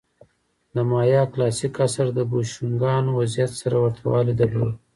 [0.73, 4.73] د مایا کلاسیک عصر د بوشونګانو وضعیت سره ورته والی درلود